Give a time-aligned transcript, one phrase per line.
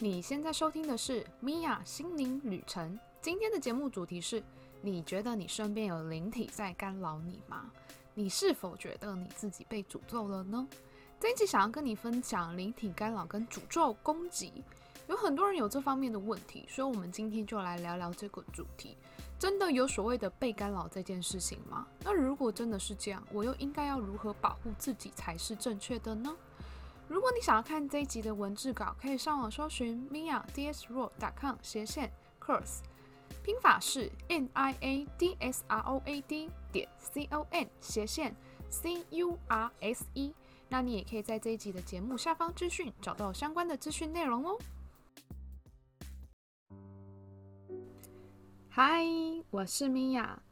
[0.00, 2.96] 你现在收听的是米娅心灵旅程。
[3.20, 4.40] 今天的节目主题是：
[4.80, 7.68] 你觉得你身边有灵体在干扰你吗？
[8.14, 10.68] 你是否觉得你自己被诅咒了呢？
[11.18, 14.62] 这一集想要跟你分享灵体干扰跟诅咒攻击。
[15.08, 18.96] 有很多人有这方面的问题，所以我们今天就来聊聊这个主题。
[19.36, 21.88] 真的有所谓的被干扰这件事情吗？
[22.04, 26.36] 那如果真的是这样，我又应该要如何保护自己才是正确的呢？
[27.08, 32.80] 如果你想要看这一集的文字稿，可以上网搜寻 mia dsroad.com 斜线 curse，
[33.42, 38.36] 拼法是 n i a d s r o a d 点 c o n 斜线
[38.68, 40.34] c u r s e。
[40.68, 44.58] 那你也可以在这一集的节目下方资讯找到相关的资讯内容哦。
[48.68, 49.02] 嗨，
[49.48, 50.42] 我是米娅，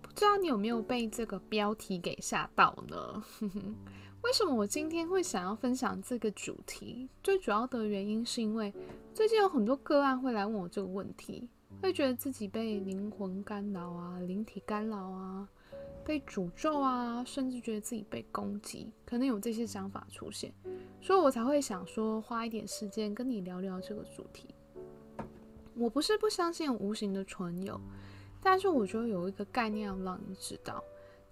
[0.00, 3.24] 不知道你有没有被这个标题给吓到呢？
[4.24, 7.06] 为什么我今天会想要分享这个主题？
[7.22, 8.72] 最主要的原因是因为
[9.12, 11.46] 最近有很多个案会来问我这个问题，
[11.82, 15.46] 会觉得自己被灵魂干扰啊、灵体干扰啊、
[16.06, 20.50] 被诅咒啊，甚至觉得自己被攻击，可能有这些想法出现，
[21.02, 24.48] 所以我才会想说花一点时间跟你聊聊这个主题。
[25.74, 27.78] 我不是不相信无形的存有，
[28.40, 30.82] 但是我觉得有一个概念要让你知道。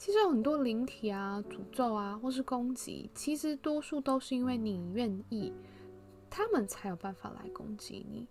[0.04, 5.52] 其实很多灵体啊、诅咒啊，或是攻击，其实多数都是因为你愿意，
[6.28, 8.26] 他们才有办法来攻击你。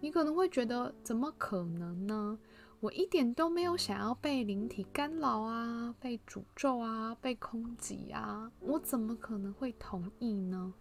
[0.00, 2.38] 你可能会觉得，怎么可能呢？
[2.78, 10.74] 我一点都没有想要被灵体干扰啊、被诅咒啊、被攻击啊，我怎么可能会同意呢？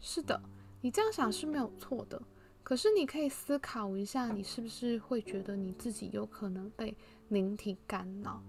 [0.00, 0.42] 是的，
[0.80, 2.20] 你这样想是没有错的。
[2.64, 6.96] 可是你可以思考一下，你是不是会觉得你自己有可能被
[7.28, 8.42] 灵体干扰？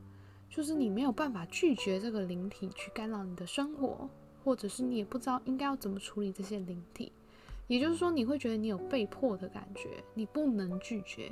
[0.58, 4.10] 就是你没有办法拒绝这个灵体去干扰你的生活，
[4.44, 7.12] 或者是你也不知道应该要怎么处理这些灵体。
[7.68, 11.32] 也就是说，你会觉得你有被迫的感觉，你不能拒绝。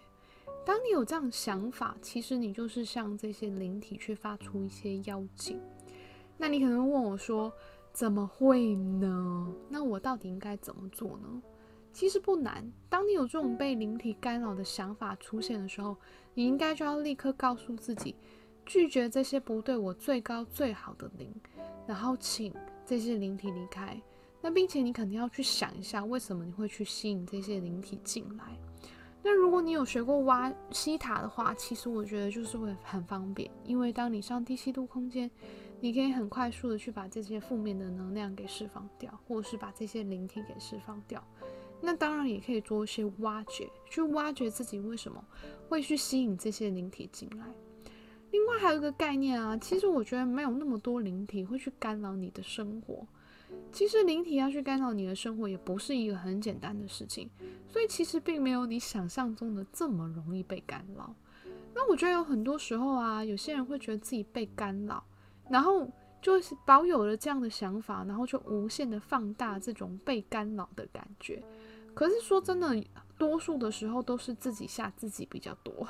[0.63, 5.59] 当你有这样想法，其实你就是向这些灵体去发出一些邀请。
[6.37, 7.51] 那你可能问我说
[7.91, 9.51] ：“怎么会呢？
[9.69, 11.41] 那我到底应该怎么做呢？”
[11.91, 12.71] 其实不难。
[12.89, 15.97] 当你有这种被灵体干扰的想法出现的时候，
[16.35, 18.13] 你应该就要立刻告诉自己。
[18.65, 21.33] 拒绝这些不对我最高最好的灵，
[21.87, 22.53] 然后请
[22.85, 23.99] 这些灵体离开。
[24.41, 28.57] 那并且你肯定要去想一下，为什么你会去吸引这些灵体进来？
[29.23, 35.31] 那如果你有学过挖西塔的话，其实我觉得就是会很方便，因为当你上低吸度空间，
[35.79, 41.23] 你可以很快速的去把这些负面的能量给释放掉，或者是把这些灵体给释放掉。
[41.81, 45.23] 那当然也可以做一些挖掘，去挖掘自己为什么
[45.67, 47.45] 会去吸引这些灵体进来。
[48.35, 53.07] 另外还有一个概念啊，其实我觉得没有那么多灵体会去干扰你的生活。
[53.71, 57.29] 其实灵体要去干扰你的生活，也不是一个很简单的事情。
[57.69, 61.15] 所以其实并没有你想象中的这么容易被干扰。
[61.73, 65.01] 那我觉得有很多时候啊，有些人会觉得自己被干扰，
[65.49, 65.89] 然后
[66.21, 71.41] 就是保有了这样的想法，然后就无限的放大这种被干扰的感觉。
[71.93, 72.83] 可是说真的，
[73.17, 75.87] 多数的时候都是自己吓自己比较多。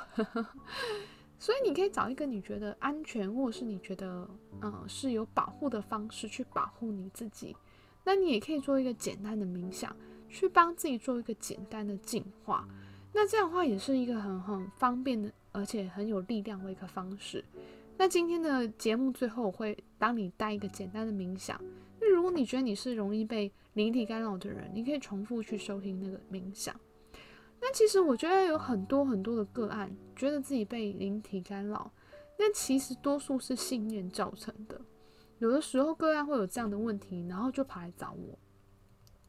[1.38, 4.28] 所以你可以找一个你觉得安全，或者是你觉得
[4.62, 7.54] 嗯是有保护的方式去保护你自己。
[8.04, 9.94] 那你也可以做一个简单的冥想，
[10.28, 12.66] 去帮自己做一个简单的净化。
[13.12, 17.44] 那这样的话也是一个很很方便的，而且很有力量的一个方式。
[17.98, 21.60] 那今天的节目最后我会帮你带一个简单的冥想。
[21.98, 26.78] 那如果你觉得你是容易被灵体干扰的人，你可以重复去收听那个冥想。
[27.60, 31.90] 那其实我觉得有很多很多的个案，觉得自己被灵体干扰，
[32.38, 34.80] 那其实多数是信念造成的。
[35.38, 38.38] 有的时候个案会有这样的问题，然后就跑来找我。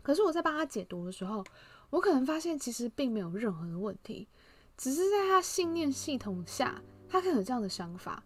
[0.01, 1.43] 可是我在帮他解读的时候，
[1.89, 4.27] 我可能发现其实并没有任何的问题，
[4.77, 8.23] 只是在他信念系统下，他可能有这样的想法。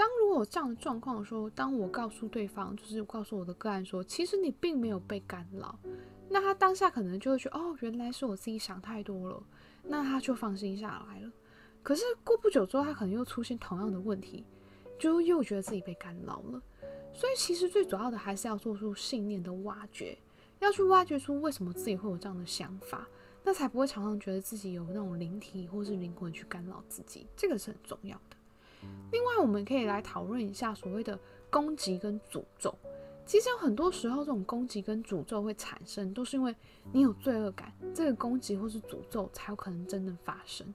[0.00, 5.78] 当如果有这样的状况的时候，当我告诉对方，就是告诉我的个案说，其实你并没有被干扰。
[6.30, 9.42] 那他当下可能就会觉得，哦，原来是我自己想太多了，
[9.82, 11.30] 那他就放心下来了。
[11.82, 14.42] 可是过不久之后，他可能又出现同样的问题，
[14.98, 16.62] 就又觉得自己被干扰了。
[17.12, 20.16] 所以其实最主要的还是要做出信念的挖掘，
[20.60, 23.06] 要去挖掘出为什么自己会有这样的想法，
[23.44, 28.29] 那才不会常常觉得自己有那种灵体或是灵魂去干扰自己，这个是很重要的。
[29.12, 31.18] 另外，我们可以来讨论一下所谓的
[31.50, 32.74] 攻击跟诅咒。
[33.26, 36.54] 其实有很多时候，这种攻击跟诅咒会产生，都是因为
[36.92, 40.66] 你有罪恶感，这个攻击或是诅咒才有可能真的发生。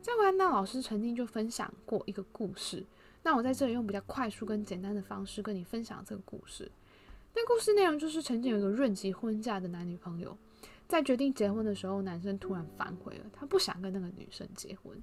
[0.00, 2.84] 在维安娜老师曾经就分享过一个故事，
[3.22, 6.70] 那我在这里用比较快速跟简单的方式跟你分享这个故事。
[7.34, 10.36] 那故事内容就是曾经有一个润及婚嫁的男女朋友，
[10.88, 15.00] 在决定结婚的时候，男生突然反悔了，他不想跟那个女生结婚。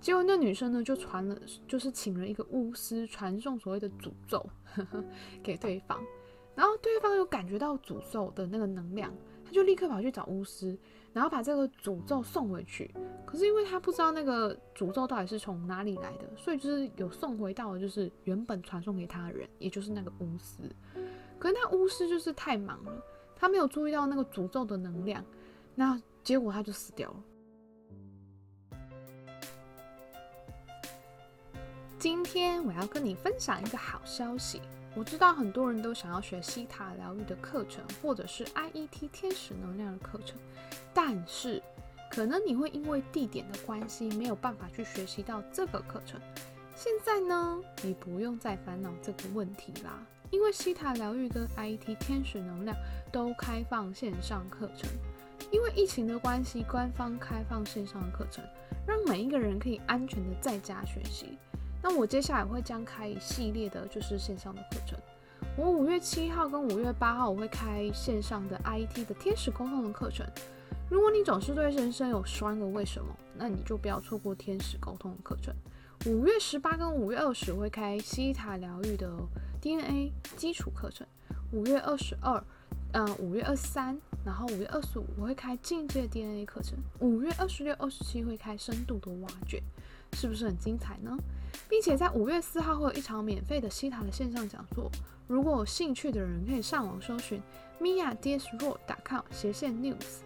[0.00, 1.38] 结果那女生呢，就传了，
[1.68, 5.04] 就是请了一个巫师传送所谓的诅咒呵呵
[5.42, 6.02] 给对方，
[6.54, 9.12] 然后对方有感觉到诅咒的那个能量，
[9.44, 10.76] 他就立刻跑去找巫师，
[11.12, 12.90] 然后把这个诅咒送回去。
[13.26, 20.62] 可是因为他不知道那个诅咒到底是从哪里来的，所以就是有送回到就是原本传送给他的人，也就是那个巫师。
[21.38, 23.04] 可是那巫师就是太忙了，
[23.36, 25.22] 他没有注意到那个诅咒的能量，
[25.74, 27.22] 那结果他就死掉了。
[32.00, 34.62] 今天我要跟你分享一个好消息。
[34.94, 40.38] 我知道很多人都想要学西塔疗愈的课程，或者是 IET 天使能量的课程，
[40.94, 41.62] 但是
[42.10, 46.18] 可能你会因为地点的关系没有办法去学习到这个课程。
[46.74, 52.74] 现在呢，你不用再烦恼这个问题啦，因为西塔疗愈跟 IET 天使能量
[53.12, 54.88] 都开放线上课程。
[55.50, 58.42] 因为疫情的关系，官方开放线上的课程，
[58.86, 61.36] 让每一个人可以安全的在家学习。
[61.82, 64.98] 那我接下来会将开一系列的，就是线上的课程。
[65.56, 70.26] 我五月七号跟五月八号我会开线上的 IT 的天使沟通的课程。
[70.90, 75.54] 如果你总是对人生有十万个为什么，那你就不要错过天使沟通的课程。
[76.06, 79.10] 五月十八跟五月二十会开西塔疗愈的
[79.60, 81.06] DNA 基础课程。
[81.52, 82.42] 五月二十二，
[82.92, 86.78] 嗯，五月二十三，然后五月二十五我会开进阶 DNA 课程。
[87.00, 89.62] 五月二十六、二十七会开深度的挖掘，
[90.14, 91.16] 是不是很精彩呢？
[91.68, 94.90] 并且在五月四号会有一场免费的西塔的线上讲座，
[95.26, 97.40] 如果有兴趣的人可以上网搜寻
[97.80, 100.22] mia dsroad.com 斜线 news，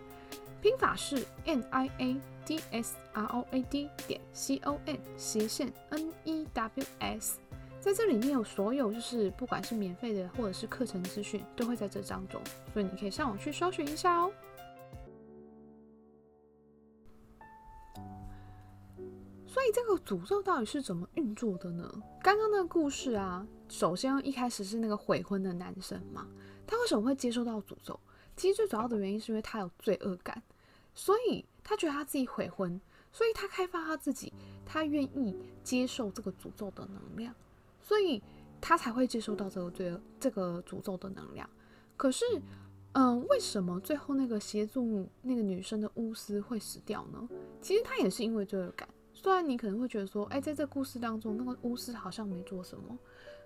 [0.60, 5.72] 拼法是 n i a d s r o a d 点 c o n 斜线
[5.90, 7.38] n e w s，
[7.80, 12.40] 在这里面有所有就是不管是免费的或者是课程资讯都会在这当中，
[12.72, 14.32] 所以你可以上网去搜寻一下哦。
[19.74, 21.92] 这个诅咒到底是怎么运作的呢？
[22.22, 26.28] 刚刚那个故事啊，首先一开始是那个悔婚的男生嘛，
[26.64, 27.98] 他为什么会接受到诅咒？
[28.36, 30.40] 其实最主要的原因是因为他有罪恶感，
[30.94, 32.80] 所以他觉得他自己悔婚，
[33.10, 34.32] 所以他开发他自己，
[34.64, 37.34] 他愿意接受这个诅咒的能量，
[37.82, 38.22] 所以
[38.60, 41.50] 他才会接受到这个罪恶这个诅咒的能量。
[41.96, 42.24] 可是，
[42.92, 47.28] 嗯，为什么最后那个协助那个女生的巫师会死掉呢？
[47.60, 48.88] 其实他也是因为罪恶感。
[49.24, 52.98] 虽然你可能会觉得说，哎，在这故事当中，那个巫师好像没做什么，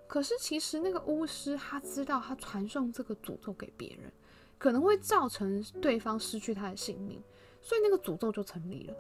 [0.09, 4.13] 可是其实那个巫师他知道，他传送这个诅咒给别人，
[4.59, 7.23] 可能会造成对方失去他的性命，
[7.63, 8.95] 所以那个诅咒就成立了。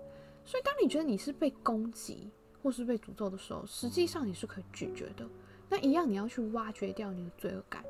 [0.44, 2.30] 所以当你觉得你是被攻击
[2.62, 5.28] 或是被诅咒的时候，实际上你是可以拒绝的。
[5.68, 7.84] 那一样，你要去挖掘掉你的罪恶感。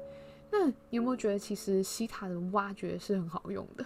[0.51, 3.85] 那你有没有觉得，其实西塔的挖掘是很好用的？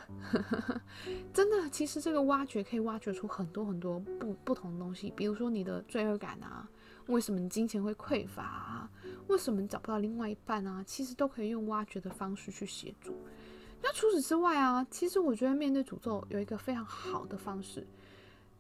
[1.35, 6.69] 真的，其实这个挖掘可以挖掘出很多很多不不同的东西，比如说你的罪恶感啊，
[7.09, 8.91] 为什么你金钱会匮乏啊，
[9.26, 13.12] 为什么你找不到另外一半啊，其实都可以用挖掘的方式去协助。
[13.82, 17.85] 那除此之外啊，其实我觉得面对诅咒有一个非常好的方式。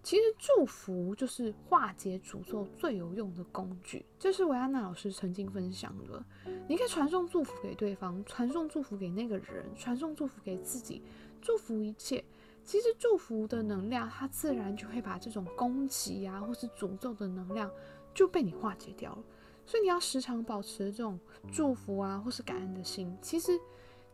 [0.02, 6.24] 其实祝福就是化解诅咒最有用的工具，这是维安娜老师曾经分享的。
[6.68, 11.02] 你可以传送祝福给对方，传送祝福给那个人，传送祝福给自己，
[11.40, 12.24] 祝福一切。
[12.64, 17.70] 其实祝福的能量，它自然就会把这种攻击啊，或是诅咒的能量
[18.12, 19.22] 就被你化解掉了。
[19.64, 21.18] 所以你要时常保持这种
[21.52, 23.16] 祝福啊，或是感恩的心。
[23.22, 23.52] 其实。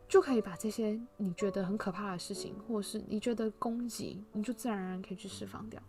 [0.09, 5.79] 就可以把这些你觉得很可怕的事情，或者是你觉得攻击，你就自然而然可以去释放掉。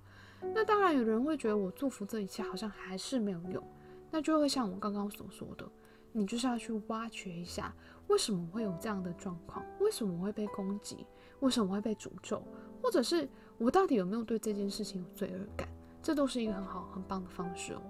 [0.54, 3.64] 那当然，有人会觉得我祝福这一切好像还是没有用，
[4.10, 5.66] 那就会像我刚刚所说的，
[6.12, 7.74] 你就是要去挖掘一下，
[8.08, 9.64] 为什么会有这样的状况？
[9.80, 11.06] 为什么我会被攻击？
[11.40, 12.42] 为什么会被诅咒？
[12.82, 15.66] 或者是我到底有没有对这件事情有罪恶感？
[16.02, 17.82] 这都是一个很好很棒的方式哦。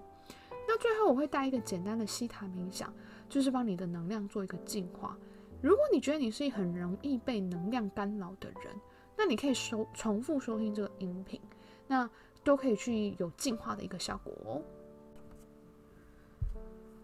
[0.69, 2.93] 那最后我会带一个简单的西塔冥想，
[3.29, 5.19] 就是帮你的能量做一个净化。
[5.63, 8.75] 如果你觉得你是很容易被能量干扰的人，
[9.17, 11.41] 那你可以收重复收听这个音频，
[11.87, 12.09] 那
[12.43, 14.63] 都可以去有净化的一个效果哦。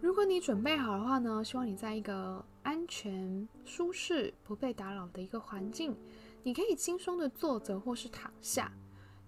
[0.01, 5.95] 如果你准备好的话呢，希望你在一个安全、舒适、不被打扰的一个环境，
[6.43, 8.73] 你可以轻松的坐着或是躺下。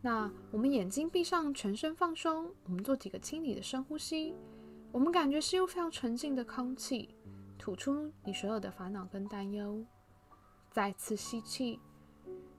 [0.00, 4.34] 那我们眼睛闭上，全身放松，我们做几个清理的深呼吸，
[4.92, 7.10] 我们感觉是用非常纯净的空气。
[7.58, 9.84] 吐出你所有的烦恼跟担忧，
[10.70, 11.78] 再次吸气，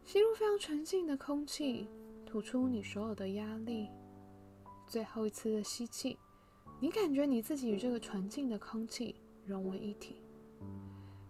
[0.04, 1.88] 吸入非常纯净的空气，
[2.26, 3.90] 吐出你所有的压力。
[4.86, 6.18] 最后一次的吸气，
[6.80, 9.16] 你感觉你自己与这个纯净的空气
[9.46, 10.22] 融为一体。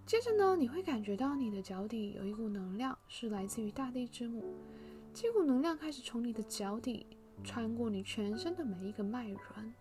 [0.05, 4.43] 接着呢，你会感觉到你的脚底有一股能量，是来自于大地之母。
[5.13, 7.05] 这股能量开始从你的脚底
[7.43, 9.73] 穿过你全身的每一个脉轮，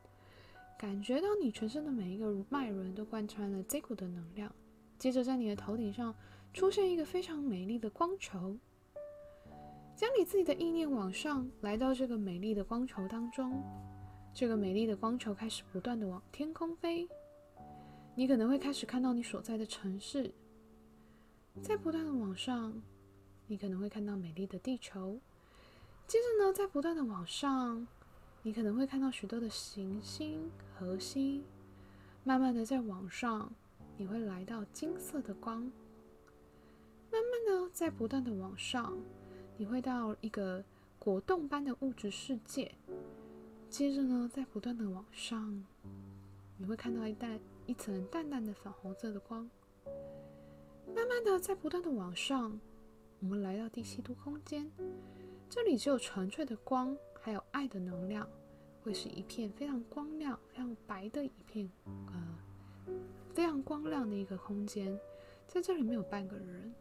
[0.79, 4.51] 感觉到你全身的每一个脉轮都贯穿了这股的能量。
[4.97, 6.15] 接着，在你的头顶上
[6.55, 8.57] 出现一个非常美丽的光球，
[9.97, 13.61] 将你自己的意念往上，来到这个美丽的光球当中。
[14.33, 17.09] 这个美丽的光球开始不断的往天空飞。
[18.15, 20.33] 你可能会开始看到你所在的城市，
[21.61, 22.81] 在不断的往上，
[23.49, 25.21] 你可能会看到美丽的地球。
[26.07, 27.87] 接着呢，在不断的往上，
[28.43, 31.45] 你可能会看到许多的行星、核星。
[32.25, 33.53] 慢慢的在往上，
[33.97, 35.61] 你会来到金色的光。
[37.11, 38.97] 慢慢的在不断的往上，
[39.57, 40.65] 你会到一个
[40.99, 42.75] 果冻般的物质世界。
[43.71, 45.65] 接着呢，在不断的往上，
[46.57, 47.39] 你会看到一淡。
[47.67, 49.47] 一层淡淡的粉红色的光，
[50.95, 52.59] 慢慢的在不断的往上，
[53.21, 54.73] 我们来到第七度空间，
[55.51, 58.29] 这里只有纯粹的光，还有爱的能量，
[58.83, 61.71] 会是一片非常光亮、非常白的一片，
[62.07, 62.39] 呃，
[63.35, 64.99] 非常光亮的一个空间，
[65.47, 66.73] 在这里没有半个人。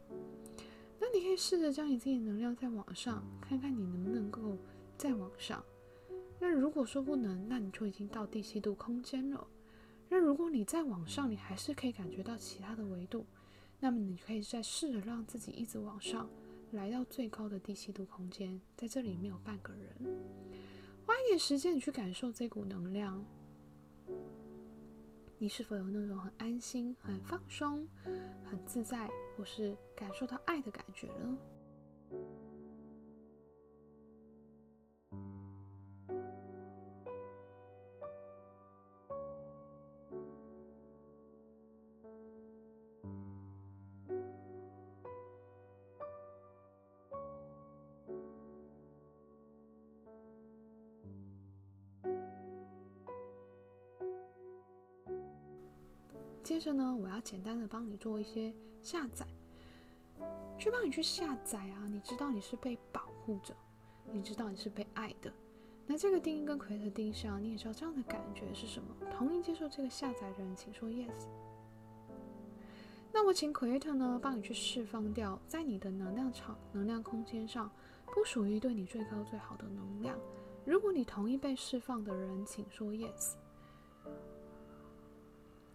[1.00, 4.56] 那你可以试着将你自己的能量再往上，看看你能不能够
[4.96, 5.64] 再往上。
[6.40, 9.46] 那如果说不能，那你就已经到第七度空间了。
[10.08, 13.26] 那如果你再往上，你还是可以感觉到其他的维度，
[13.78, 16.28] 那么你可以再试着让自己一直往上，
[16.72, 19.94] 来到最高的第七度空间，在这里没有半个人，
[21.06, 23.24] 花一点时间你去感受这股能量，
[25.38, 27.88] 你是否有那种很安心、很放松、
[28.44, 31.38] 很自在，或是感受到爱的感觉呢？
[56.48, 59.26] 接着呢，我要简单的帮你做一些下载，
[60.58, 61.86] 去帮你去下载啊。
[61.86, 63.54] 你知道你是被保护着，
[64.10, 65.30] 你知道你是被爱的。
[65.86, 68.96] 那这个定义跟奎特定义上，你也知道这样的感觉是什么？
[69.12, 71.26] 同意接受这个下载的人，请说 yes。
[73.12, 77.70] 那我请奎特呢，帮你去释放掉在你的能量场、能量空间上
[78.06, 80.18] 不属于对你最高最好的能量。
[80.64, 83.34] 如果你同意被释放的人，请说 yes。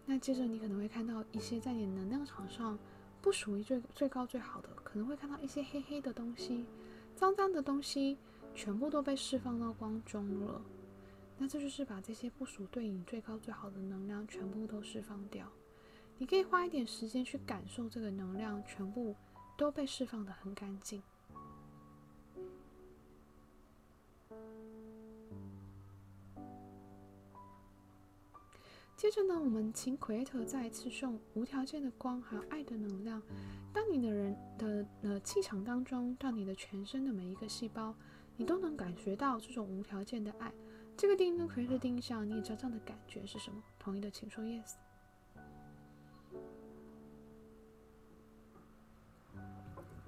[0.06, 2.78] 那接着你可能会看到一些在你能量场上
[3.22, 6.66] 不属于最最高最好的，可能会看到一些黑黑的东西、
[7.16, 8.18] 脏脏的东西，
[8.54, 10.60] 全部都被释放到光中了。
[11.38, 15.50] 那这就是把这些不属对你最高最好的能量全部都释放掉。
[16.18, 19.16] 你可以花一点时间去感受这个能量全部
[19.56, 21.02] 都被释放的很干净。
[29.04, 33.20] 接着呢，我们请 Creator 再一次送无条件的光还有爱的能量，
[33.70, 37.94] 到你的人的呃气场当中，到你的全身的每一个细胞，
[38.38, 40.50] 你都能感觉到这种无条件的爱。
[40.96, 43.62] 这个定义跟 Creator 定义上，你也知道这样的感觉是什么？
[43.78, 44.72] 同意的请说 Yes。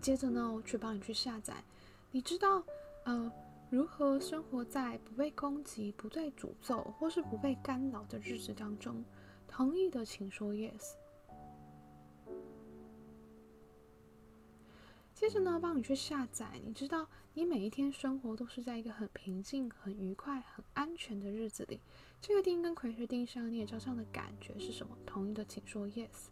[0.01, 1.63] 接着呢，我去帮你去下载，
[2.11, 2.65] 你知道，
[3.05, 3.31] 呃。
[3.69, 9.05] 如何生活在不被攻击、不被诅咒或是不被干扰的日子当中？
[9.49, 10.93] 同意的请说 yes。
[15.15, 16.61] 接着呢，帮你去下载。
[16.65, 21.81] 你知道，你每一天生活都是在一个很平静、很愉快、很安全的日子里。
[22.21, 24.97] 这个定跟奎学定上，你也照上的感觉是什么？
[25.05, 26.29] 同意的请说 yes。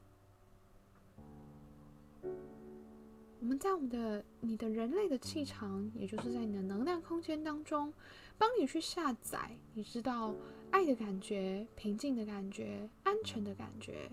[3.44, 7.92] 我们在我们的你的人类的气场，也就是在你的能量空间当中，
[8.38, 10.34] 帮你去下载，你知道
[10.70, 14.10] 爱的感觉、平静的感觉、安全的感觉，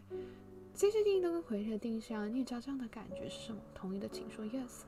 [0.74, 3.62] 这些定义都跟回的定义上，你也知道这样的感觉是什么？
[3.74, 4.82] 同意的请说 yes。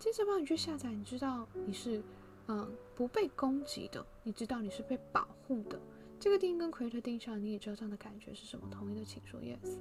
[0.00, 2.02] 接着帮你去下载，你知道你是
[2.48, 5.80] 嗯不被攻击的，你知道你是被保护的，
[6.18, 8.66] 这个定义跟奎特定义上，你也知道这样的感觉是什么？
[8.72, 9.78] 同意的请说 yes。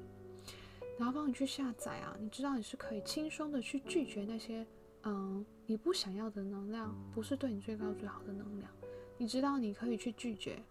[0.97, 4.65] 然后帮你去下载啊，你知道你是可以轻松的去拒绝那些，
[5.03, 8.71] 嗯，你不想要的能量，不是对你最高最好的能量。
[9.17, 10.61] 你知道你可以去拒绝，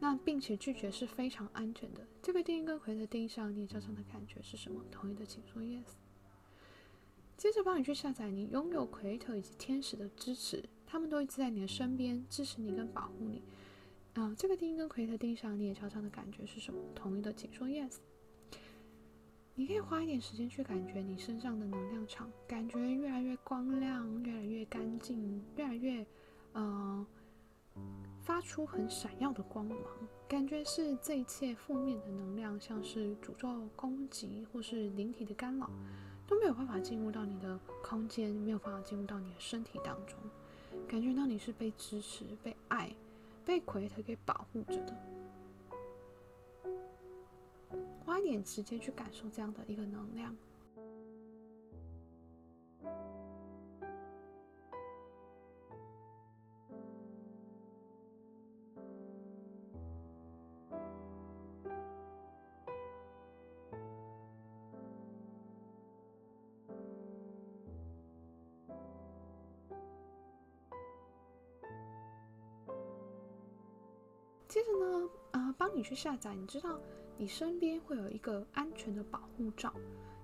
[0.00, 2.00] 那并且拒绝是非常安全的。
[2.20, 4.82] 这个定义跟回的定义上，你造成的感觉是什么？
[4.90, 5.92] 同意的请说 yes。
[7.36, 13.42] 接着帮你去下载，你拥有奎特以及天使的支持，他们都一直在你的身边支持你跟保护你。
[14.14, 16.80] 啊，这个定义跟奎特定义上，你也超常的感觉是什么？
[16.94, 17.98] 同意的请说 yes。
[19.54, 26.06] 你可以花一点时间去感觉你身上的能量场，感觉越来越光亮，越来越干净，越来越，
[26.54, 27.06] 呃，
[28.22, 29.76] 发出很闪耀的光芒。
[30.26, 35.68] 感觉是这一切负面的能量，像是诅咒、攻击或是灵体的干扰，
[36.26, 40.16] 都没有办法进入到你的空间，没有办法进入到你的身体当中。
[40.88, 42.94] 感觉到你是被支持、被爱、
[43.44, 44.96] 被奎特给保护着的。
[48.22, 50.34] 点时间去感受这样的一个能量。
[74.48, 76.76] 接着呢，啊，帮你去下载，你知道。
[77.20, 79.74] 你身边会有一个安全的保护罩，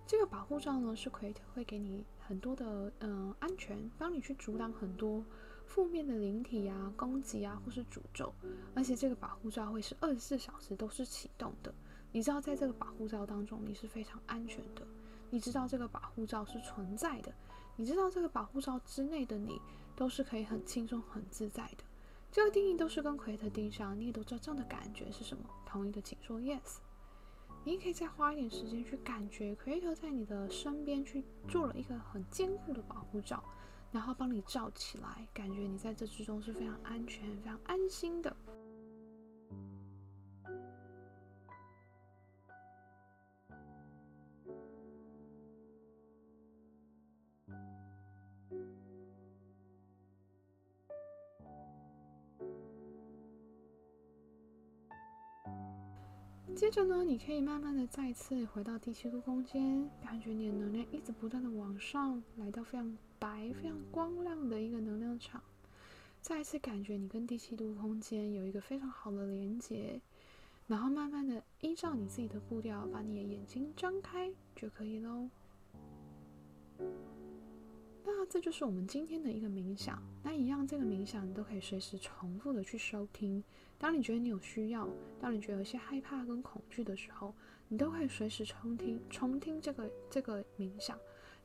[0.07, 5.23] 这个保护罩呢是 Create 会给你很多的嗯安全，帮你去阻挡很多
[5.67, 8.33] 负面的灵体啊、攻击啊或是诅咒，
[8.75, 11.71] 而且这个保护罩会是二十四小时都是启动的。
[12.13, 14.81] 你知道在这个保护罩当中你是非常安全的，
[15.29, 17.31] 你知道这个保护罩是存在的，
[17.77, 19.61] 你知道这个保护罩之内的你
[19.95, 21.85] 都是可以很轻松很自在的。
[22.33, 25.45] 这个定义都是跟奎特定上，你也都知道这样的感觉是什么？
[25.67, 26.79] 同意的请说 Yes。
[27.67, 33.43] 你可以再花一点时间去感觉奎特在你的身边去做了一个很坚固的保护罩，
[33.91, 38.37] 然后帮你罩起来，感觉你在这之中是非常安全、非常安心的。
[56.57, 65.43] 接着呢，你可以慢慢的再次回到第七度空间，感觉你的能量一直不断的往上，来到非常白、非常光亮的一个能量场。
[66.23, 70.01] 再一次感觉你跟第七度空间有一个非常好的连接，
[70.67, 75.29] 然后慢慢的依照你自己的步调，把你的眼睛张开就可以喽。
[78.09, 80.01] 那这就是我们今天的一个冥想。
[80.23, 83.43] 那一样，这个冥想你都可以随时重复的去收听。
[83.79, 84.89] 当你觉得你有需要，
[85.21, 87.35] 当你觉得有些害怕跟恐惧的时候，
[87.67, 90.97] 你都可以随时重听、重听这个这个冥想，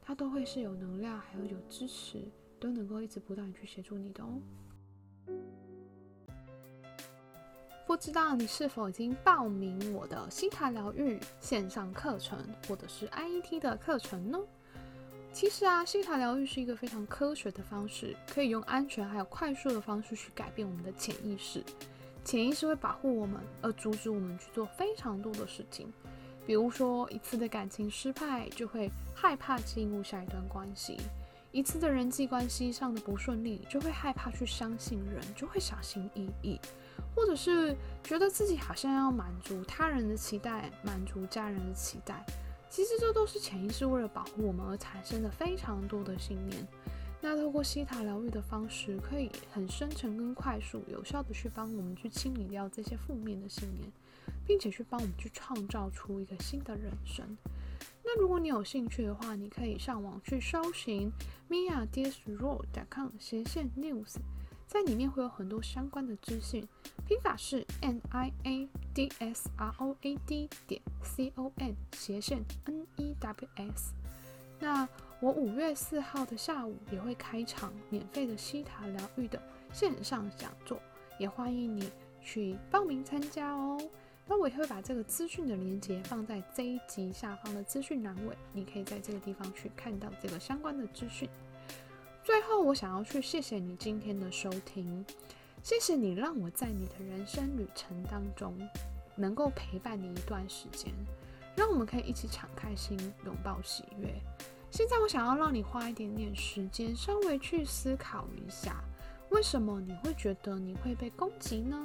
[0.04, 2.22] 它都会是有能量，还有有支持，
[2.60, 4.40] 都能够一直不断去协助你的哦。
[7.88, 14.40] 不知道你是否已经报名我的西塔疗愈线上课程，或者是 IET 的课程呢？
[15.34, 21.64] 其实啊，西塔疗愈是一个非常科学的方式，可以用安全还有快速的方式去改变我们的潜意识。
[22.24, 25.92] 潜意识会保护我们，而阻止我们去做非常多的事情。
[26.46, 30.98] 比如说，一次的感情失败就会害怕进入下一段关系；
[31.52, 36.60] 一次的人际关系上的不顺利就会害怕去相信人，就会小心翼翼；
[37.16, 42.24] 或者是觉得自己好像要满足他人的期待，满足家人的期待。
[42.72, 46.66] 其实这都是潜意识为了保护我们而产生的非常多的信念。
[47.20, 53.92] 那透过西塔疗愈的方式，可以很深层跟快速、有效的去帮我们去清理掉这些负面的信念，
[54.48, 57.38] 并且去帮我们去创造出一个新的人生。
[58.04, 61.12] 那如果你有兴趣的话，你可以上网去搜寻
[61.50, 64.16] miadsroad.com 斜线 news。
[64.72, 66.66] 在里面会有很多相关的资讯，
[67.06, 72.88] 拼法是 n i a d s r o a d 点 c o n 斜线 n
[72.96, 73.94] e w s。
[74.62, 74.88] 那
[75.20, 79.38] 我五月四号的下午也会开场免费的西塔疗愈的
[79.74, 80.80] 线上讲座，
[81.20, 83.78] 也欢迎你去报名参加哦。
[84.26, 91.28] 那我也会把这个资讯的链接放在这一集下方的资讯栏位，你可以在这个地方去看到这个相关的资讯。
[92.24, 95.04] 最后，我想要去谢谢你今天的收听，
[95.64, 98.56] 谢谢你让我在你的人生旅程当中
[99.16, 100.94] 能够陪伴你一段时间，
[101.56, 104.14] 让我们可以一起敞开心，拥抱喜悦。
[104.70, 108.84] 现在，我想要让你花一点点时间，稍微去思考一下，
[109.32, 111.78] 为什么你会觉得你会被攻击呢？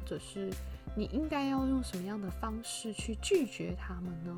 [0.00, 0.52] 或者是
[0.96, 4.36] 你应该要用什么样的方式去拒绝他们呢？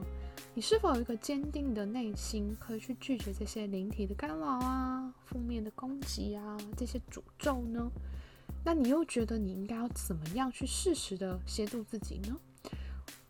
[0.59, 7.89] 你是否有一个坚定的内心，可以去拒绝这些灵体的干扰啊、负面的攻击啊、这些诅咒呢？
[8.65, 12.37] 那你又觉得你应该要怎么样去适时的协助自己呢？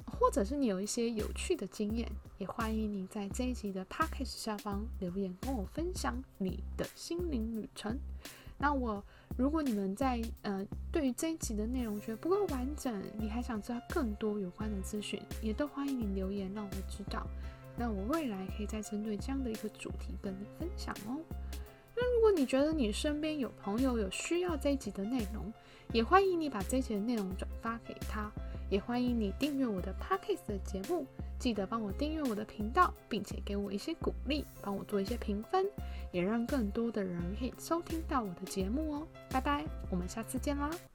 [0.06, 7.98] 或者是你有一些有趣的经验，也欢迎你在这一集的 p o c k e 下方留言，跟我分享你的心灵旅程。
[8.58, 9.02] 那我。
[9.36, 17.24] 如果你们在呃对于这一集的内容觉得不够完整，你还想知道更多有关的资讯，也都欢迎你留言让我知道。
[17.76, 21.20] 那我未来可以再针对这样的一个主题跟你分享哦。
[21.94, 25.52] 那如果你觉得你身边有朋友有需要这一集的内容，
[25.92, 28.28] 也欢迎你把这一集的内容转发给他，
[28.68, 31.06] 也欢迎你订阅我的 Podcast 的节目，
[31.38, 35.64] 记得帮我订阅我的频道，并且给我一些鼓励，帮我做一些评分，
[36.10, 39.06] 也让更多的人可以收听到我的节目哦。
[39.30, 40.70] 拜拜，我们下次见啦。